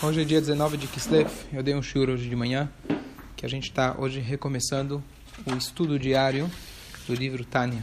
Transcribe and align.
Hoje 0.00 0.22
é 0.22 0.24
dia 0.24 0.40
19 0.40 0.76
de 0.76 0.86
Kislev. 0.86 1.28
Eu 1.52 1.60
dei 1.60 1.74
um 1.74 1.82
shiur 1.82 2.08
hoje 2.08 2.28
de 2.28 2.36
manhã, 2.36 2.70
que 3.34 3.44
a 3.44 3.48
gente 3.48 3.64
está 3.64 3.96
hoje 3.98 4.20
recomeçando 4.20 5.02
o 5.44 5.56
estudo 5.56 5.98
diário 5.98 6.48
do 7.08 7.14
livro 7.14 7.44
Tânia. 7.44 7.82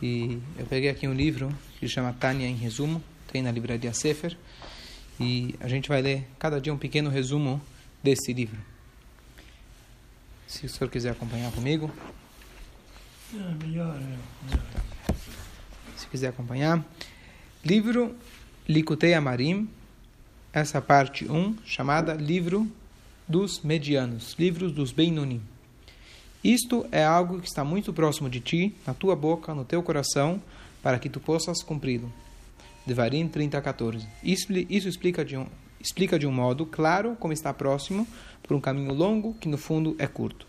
E 0.00 0.40
eu 0.58 0.64
peguei 0.64 0.88
aqui 0.88 1.06
um 1.06 1.12
livro 1.12 1.54
que 1.78 1.86
chama 1.86 2.14
Tânia 2.14 2.48
em 2.48 2.56
resumo, 2.56 3.04
tem 3.30 3.42
na 3.42 3.50
livraria 3.52 3.92
Sefer, 3.92 4.38
e 5.20 5.54
a 5.60 5.68
gente 5.68 5.86
vai 5.86 6.00
ler 6.00 6.26
cada 6.38 6.58
dia 6.58 6.72
um 6.72 6.78
pequeno 6.78 7.10
resumo 7.10 7.60
desse 8.02 8.32
livro. 8.32 8.58
Se 10.46 10.64
o 10.64 10.68
senhor 10.70 10.88
quiser 10.88 11.10
acompanhar 11.10 11.52
comigo. 11.52 11.90
É 13.34 13.66
melhor, 13.66 14.00
é. 14.00 15.14
Se 15.94 16.06
quiser 16.06 16.28
acompanhar. 16.28 16.82
Livro 17.62 18.16
Likutei 18.66 19.12
Amarim, 19.12 19.68
essa 20.52 20.82
parte 20.82 21.24
1, 21.24 21.56
chamada 21.64 22.12
Livro 22.12 22.70
dos 23.26 23.60
Medianos, 23.62 24.36
Livros 24.38 24.70
dos 24.70 24.92
Beinonim. 24.92 25.40
Isto 26.44 26.86
é 26.92 27.02
algo 27.02 27.40
que 27.40 27.48
está 27.48 27.64
muito 27.64 27.92
próximo 27.92 28.28
de 28.28 28.40
ti, 28.40 28.74
na 28.86 28.92
tua 28.92 29.16
boca, 29.16 29.54
no 29.54 29.64
teu 29.64 29.82
coração, 29.82 30.42
para 30.82 30.98
que 30.98 31.08
tu 31.08 31.20
possas 31.20 31.62
cumpri-lo. 31.62 32.12
Devarim 32.84 33.28
30, 33.28 33.62
14. 33.62 34.06
Isso, 34.22 34.52
isso 34.68 34.88
explica, 34.88 35.24
de 35.24 35.36
um, 35.36 35.46
explica 35.80 36.18
de 36.18 36.26
um 36.26 36.32
modo 36.32 36.66
claro 36.66 37.16
como 37.18 37.32
está 37.32 37.54
próximo, 37.54 38.06
por 38.42 38.54
um 38.54 38.60
caminho 38.60 38.92
longo 38.92 39.34
que 39.34 39.48
no 39.48 39.56
fundo 39.56 39.96
é 39.98 40.06
curto. 40.06 40.46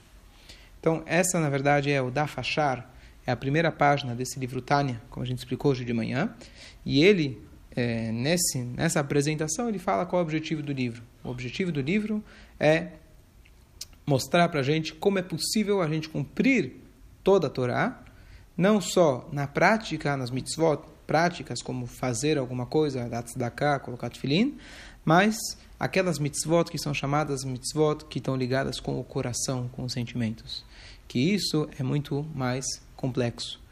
Então, 0.79 1.01
essa 1.05 1.39
na 1.39 1.49
verdade 1.49 1.91
é 1.91 2.01
o 2.01 2.11
Dafashar, 2.11 2.89
é 3.25 3.31
a 3.31 3.37
primeira 3.37 3.71
página 3.71 4.13
desse 4.13 4.37
livro 4.37 4.61
Tânia, 4.61 5.01
como 5.09 5.23
a 5.23 5.27
gente 5.27 5.37
explicou 5.37 5.71
hoje 5.71 5.85
de 5.85 5.93
manhã, 5.93 6.33
e 6.85 7.01
ele 7.01 7.41
é, 7.75 8.11
nesse, 8.11 8.59
nessa 8.59 8.99
apresentação, 8.99 9.67
ele 9.67 9.79
fala 9.79 10.05
qual 10.05 10.19
é 10.19 10.23
o 10.23 10.25
objetivo 10.25 10.61
do 10.61 10.71
livro. 10.71 11.03
O 11.23 11.29
objetivo 11.29 11.71
do 11.71 11.81
livro 11.81 12.23
é 12.59 12.89
mostrar 14.05 14.49
para 14.49 14.59
a 14.59 14.63
gente 14.63 14.93
como 14.93 15.19
é 15.19 15.21
possível 15.21 15.81
a 15.81 15.87
gente 15.87 16.09
cumprir 16.09 16.73
toda 17.23 17.47
a 17.47 17.49
Torá, 17.49 18.03
não 18.55 18.79
só 18.79 19.27
na 19.31 19.47
prática, 19.47 20.15
nas 20.15 20.29
mitzvot, 20.29 20.81
práticas 21.07 21.61
como 21.61 21.87
fazer 21.87 22.37
alguma 22.37 22.65
coisa, 22.65 23.09
dar 23.09 23.23
tzedakah, 23.23 23.79
colocar 23.79 24.09
tefilin, 24.09 24.57
mas 25.03 25.35
aquelas 25.79 26.19
mitzvot 26.19 26.65
que 26.65 26.77
são 26.77 26.93
chamadas 26.93 27.43
mitzvot 27.43 28.05
que 28.05 28.19
estão 28.19 28.35
ligadas 28.35 28.79
com 28.79 28.99
o 28.99 29.03
coração, 29.03 29.67
com 29.69 29.83
os 29.83 29.93
sentimentos. 29.93 30.63
Que 31.07 31.19
isso 31.19 31.67
é 31.77 31.83
muito 31.83 32.25
mais 32.35 32.65
complexo. 32.95 33.62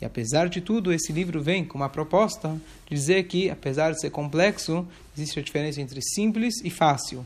E 0.00 0.04
apesar 0.04 0.48
de 0.48 0.60
tudo, 0.60 0.92
esse 0.92 1.12
livro 1.12 1.42
vem 1.42 1.64
com 1.64 1.78
uma 1.78 1.88
proposta 1.88 2.60
de 2.86 2.94
dizer 2.94 3.24
que, 3.24 3.48
apesar 3.48 3.92
de 3.92 4.00
ser 4.00 4.10
complexo, 4.10 4.86
existe 5.16 5.38
a 5.38 5.42
diferença 5.42 5.80
entre 5.80 6.00
simples 6.02 6.54
e 6.62 6.70
fácil. 6.70 7.24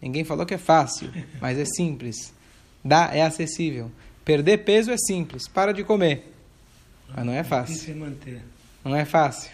Ninguém 0.00 0.24
falou 0.24 0.46
que 0.46 0.54
é 0.54 0.58
fácil, 0.58 1.10
mas 1.40 1.58
é 1.58 1.64
simples. 1.64 2.32
Dá, 2.84 3.10
é 3.12 3.22
acessível. 3.22 3.90
Perder 4.24 4.58
peso 4.58 4.90
é 4.90 4.96
simples, 4.96 5.48
para 5.48 5.72
de 5.72 5.84
comer. 5.84 6.32
Mas 7.14 7.26
não 7.26 7.32
é 7.32 7.42
fácil. 7.42 7.74
Não 8.84 8.96
é 8.96 9.04
fácil. 9.04 9.50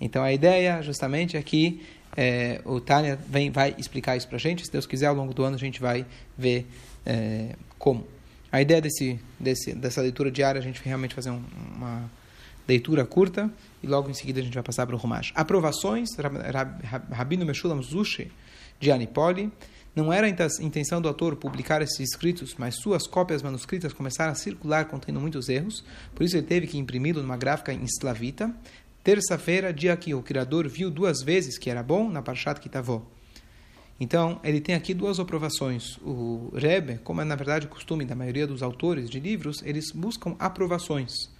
Então 0.00 0.22
a 0.22 0.32
ideia, 0.32 0.82
justamente, 0.82 1.36
é 1.36 1.42
que 1.42 1.80
é, 2.16 2.60
o 2.64 2.80
Tânia 2.80 3.18
vem, 3.28 3.50
vai 3.50 3.74
explicar 3.78 4.16
isso 4.16 4.26
para 4.26 4.36
a 4.36 4.40
gente. 4.40 4.64
Se 4.64 4.72
Deus 4.72 4.86
quiser, 4.86 5.06
ao 5.06 5.14
longo 5.14 5.32
do 5.32 5.44
ano 5.44 5.56
a 5.56 5.58
gente 5.58 5.80
vai 5.80 6.04
ver 6.36 6.66
é, 7.04 7.54
como. 7.78 8.06
A 8.50 8.60
ideia 8.60 8.80
desse, 8.80 9.20
desse, 9.38 9.74
dessa 9.74 10.00
leitura 10.00 10.30
diária 10.30 10.58
é 10.58 10.60
a 10.60 10.64
gente 10.64 10.80
realmente 10.84 11.14
fazer 11.14 11.30
um, 11.30 11.42
uma 11.74 12.10
leitura 12.66 13.04
curta 13.04 13.50
e 13.82 13.86
logo 13.86 14.10
em 14.10 14.14
seguida 14.14 14.40
a 14.40 14.42
gente 14.42 14.54
vai 14.54 14.62
passar 14.62 14.86
para 14.86 14.94
o 14.94 14.98
Rumash. 14.98 15.32
Aprovações, 15.34 16.10
Rabino 17.10 17.44
Meshulam 17.44 17.82
Zushi, 17.82 18.30
de 18.80 18.90
Anipoli. 18.90 19.50
Não 19.94 20.12
era 20.12 20.26
a 20.26 20.62
intenção 20.62 21.00
do 21.00 21.08
autor 21.08 21.36
publicar 21.36 21.80
esses 21.80 21.98
escritos, 22.00 22.54
mas 22.58 22.76
suas 22.76 23.06
cópias 23.06 23.42
manuscritas 23.42 23.94
começaram 23.94 24.32
a 24.32 24.34
circular 24.34 24.84
contendo 24.84 25.18
muitos 25.18 25.48
erros, 25.48 25.82
por 26.14 26.22
isso 26.22 26.36
ele 26.36 26.46
teve 26.46 26.66
que 26.66 26.76
imprimi-lo 26.76 27.22
numa 27.22 27.36
gráfica 27.36 27.72
em 27.72 27.82
slavita. 27.84 28.54
Terça-feira, 29.02 29.72
dia 29.72 29.96
que 29.96 30.12
o 30.12 30.22
criador 30.22 30.68
viu 30.68 30.90
duas 30.90 31.22
vezes 31.22 31.56
que 31.56 31.70
era 31.70 31.82
bom, 31.82 32.10
na 32.10 32.20
Parshat 32.20 32.60
Kitavó. 32.60 33.06
Então, 33.98 34.38
ele 34.44 34.60
tem 34.60 34.74
aqui 34.74 34.92
duas 34.92 35.18
aprovações. 35.18 35.96
O 35.98 36.50
Rebbe, 36.54 36.98
como 36.98 37.20
é 37.20 37.24
na 37.24 37.34
verdade 37.34 37.66
o 37.66 37.70
costume 37.70 38.04
da 38.04 38.14
maioria 38.14 38.46
dos 38.46 38.62
autores 38.62 39.08
de 39.08 39.18
livros, 39.18 39.62
eles 39.62 39.90
buscam 39.90 40.36
aprovações. 40.38 41.34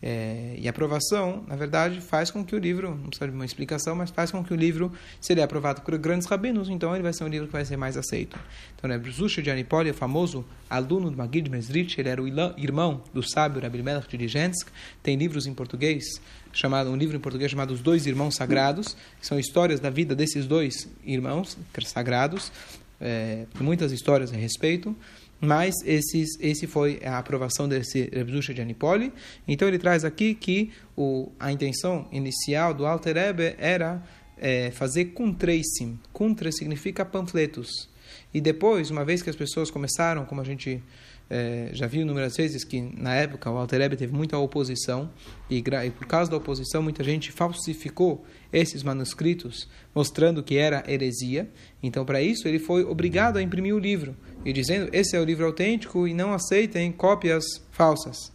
É, 0.00 0.54
e 0.56 0.68
aprovação, 0.68 1.42
na 1.48 1.56
verdade, 1.56 2.00
faz 2.00 2.30
com 2.30 2.44
que 2.44 2.54
o 2.54 2.58
livro, 2.58 2.90
não 2.90 3.08
precisa 3.08 3.28
de 3.28 3.34
uma 3.34 3.44
explicação, 3.44 3.96
mas 3.96 4.10
faz 4.10 4.30
com 4.30 4.44
que 4.44 4.52
o 4.52 4.56
livro, 4.56 4.92
se 5.20 5.32
ele 5.32 5.40
é 5.40 5.44
aprovado 5.44 5.80
por 5.82 5.96
grandes 5.98 6.26
rabinos, 6.28 6.68
então 6.68 6.94
ele 6.94 7.02
vai 7.02 7.12
ser 7.12 7.24
um 7.24 7.28
livro 7.28 7.46
que 7.48 7.52
vai 7.52 7.64
ser 7.64 7.76
mais 7.76 7.96
aceito. 7.96 8.38
Então, 8.76 8.88
Rebbe 8.88 9.10
Zusha 9.10 9.42
de 9.42 9.50
Anipoli, 9.50 9.92
famoso 9.92 10.44
aluno 10.70 11.10
do 11.10 11.16
Magid 11.16 11.50
Mesrich, 11.50 12.00
ele 12.00 12.08
era 12.08 12.22
o 12.22 12.28
irmão 12.56 13.02
do 13.12 13.28
sábio 13.28 13.60
Rabbi 13.60 13.82
Melech 13.82 14.08
de 14.08 14.16
Ligensk, 14.16 14.68
tem 15.02 15.16
livros 15.16 15.46
em 15.46 15.54
português, 15.54 16.04
chamado, 16.52 16.90
um 16.90 16.96
livro 16.96 17.16
em 17.16 17.20
português 17.20 17.50
chamado 17.50 17.72
Os 17.72 17.80
Dois 17.80 18.06
Irmãos 18.06 18.36
Sagrados, 18.36 18.96
que 19.20 19.26
são 19.26 19.38
histórias 19.38 19.80
da 19.80 19.90
vida 19.90 20.14
desses 20.14 20.46
dois 20.46 20.88
irmãos 21.04 21.58
sagrados, 21.84 22.52
é, 23.00 23.46
muitas 23.60 23.90
histórias 23.92 24.32
a 24.32 24.36
respeito. 24.36 24.96
Mas 25.40 25.74
esses, 25.84 26.38
esse 26.40 26.66
foi 26.66 27.00
a 27.04 27.18
aprovação 27.18 27.68
desse 27.68 28.10
Rebzusha 28.12 28.52
de 28.52 28.60
Anipoli. 28.60 29.12
Então 29.46 29.68
ele 29.68 29.78
traz 29.78 30.04
aqui 30.04 30.34
que 30.34 30.72
o, 30.96 31.30
a 31.38 31.52
intenção 31.52 32.08
inicial 32.10 32.74
do 32.74 32.84
Alter 32.84 33.14
Rebbe 33.14 33.54
era 33.58 34.02
é, 34.36 34.70
fazer 34.72 35.06
kuntreisim. 35.06 35.98
Kuntre 36.12 36.52
significa 36.52 37.04
panfletos. 37.04 37.88
E 38.32 38.40
depois, 38.40 38.90
uma 38.90 39.04
vez 39.04 39.22
que 39.22 39.30
as 39.30 39.36
pessoas 39.36 39.70
começaram, 39.70 40.24
como 40.24 40.40
a 40.40 40.44
gente 40.44 40.82
é, 41.30 41.68
já 41.72 41.86
viu 41.86 42.02
inúmeras 42.02 42.36
vezes 42.36 42.64
que 42.64 42.80
na 42.80 43.14
época 43.14 43.50
o 43.50 43.56
Alter 43.56 43.80
Rebbe 43.80 43.96
teve 43.96 44.14
muita 44.14 44.38
oposição 44.38 45.10
e, 45.50 45.58
e, 45.58 45.90
por 45.90 46.06
causa 46.06 46.30
da 46.30 46.36
oposição 46.36 46.82
muita 46.82 47.04
gente 47.04 47.30
falsificou 47.30 48.24
esses 48.52 48.82
manuscritos 48.82 49.68
mostrando 49.94 50.42
que 50.42 50.56
era 50.56 50.82
heresia. 50.90 51.48
Então 51.82 52.04
para 52.04 52.22
isso 52.22 52.48
ele 52.48 52.58
foi 52.58 52.82
obrigado 52.82 53.36
a 53.36 53.42
imprimir 53.42 53.74
o 53.74 53.78
livro 53.78 54.16
e 54.44 54.52
dizendo 54.52 54.88
esse 54.92 55.16
é 55.16 55.20
o 55.20 55.24
livro 55.24 55.44
autêntico 55.44 56.08
e 56.08 56.14
não 56.14 56.32
aceitem 56.32 56.90
cópias 56.90 57.44
falsas. 57.72 58.32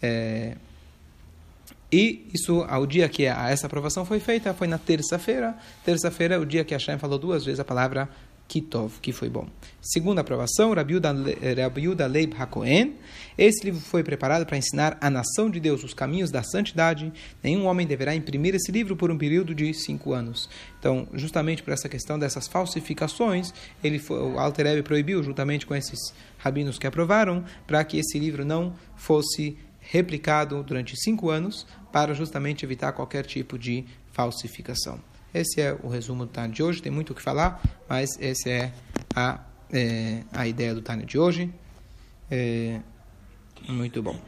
É, 0.00 0.56
e 1.92 2.26
isso, 2.32 2.64
ao 2.68 2.86
dia 2.86 3.06
que 3.06 3.26
essa 3.26 3.66
aprovação 3.66 4.06
foi 4.06 4.18
feita, 4.18 4.54
foi 4.54 4.66
na 4.66 4.78
terça-feira. 4.78 5.54
Terça-feira, 5.84 6.40
o 6.40 6.46
dia 6.46 6.64
que 6.64 6.72
Hashem 6.72 6.96
falou 6.96 7.18
duas 7.18 7.44
vezes 7.44 7.60
a 7.60 7.64
palavra 7.64 8.08
Kitov, 8.52 9.00
que 9.00 9.12
foi 9.12 9.30
bom. 9.30 9.48
Segunda 9.80 10.20
aprovação, 10.20 10.74
Rabiuda 10.74 12.06
Leib 12.06 12.34
HaKohen. 12.38 12.96
Esse 13.38 13.64
livro 13.64 13.80
foi 13.80 14.04
preparado 14.04 14.44
para 14.44 14.58
ensinar 14.58 14.98
a 15.00 15.08
nação 15.08 15.48
de 15.48 15.58
Deus 15.58 15.82
os 15.82 15.94
caminhos 15.94 16.30
da 16.30 16.42
santidade. 16.42 17.10
Nenhum 17.42 17.64
homem 17.64 17.86
deverá 17.86 18.14
imprimir 18.14 18.54
esse 18.54 18.70
livro 18.70 18.94
por 18.94 19.10
um 19.10 19.16
período 19.16 19.54
de 19.54 19.72
cinco 19.72 20.12
anos. 20.12 20.50
Então, 20.78 21.08
justamente 21.14 21.62
por 21.62 21.72
essa 21.72 21.88
questão 21.88 22.18
dessas 22.18 22.46
falsificações, 22.46 23.54
ele 23.82 23.98
foi, 23.98 24.18
o 24.18 24.38
Alter 24.38 24.66
Rebbe 24.66 24.82
proibiu, 24.82 25.22
juntamente 25.22 25.64
com 25.64 25.74
esses 25.74 26.12
rabinos 26.36 26.78
que 26.78 26.86
aprovaram, 26.86 27.46
para 27.66 27.82
que 27.84 27.98
esse 27.98 28.18
livro 28.18 28.44
não 28.44 28.74
fosse 28.96 29.56
replicado 29.80 30.62
durante 30.62 30.94
cinco 30.94 31.30
anos, 31.30 31.66
para 31.90 32.12
justamente 32.12 32.66
evitar 32.66 32.92
qualquer 32.92 33.24
tipo 33.24 33.58
de 33.58 33.86
falsificação. 34.12 35.00
Esse 35.34 35.60
é 35.60 35.76
o 35.82 35.88
resumo 35.88 36.26
do 36.26 36.32
Tânia 36.32 36.50
de 36.50 36.62
hoje. 36.62 36.82
Tem 36.82 36.92
muito 36.92 37.10
o 37.10 37.14
que 37.14 37.22
falar, 37.22 37.62
mas 37.88 38.10
essa 38.20 38.50
é 38.50 38.72
a, 39.14 39.40
é, 39.72 40.22
a 40.32 40.46
ideia 40.46 40.74
do 40.74 40.82
Tânia 40.82 41.06
de 41.06 41.18
hoje. 41.18 41.52
É, 42.30 42.80
muito 43.68 44.02
bom. 44.02 44.18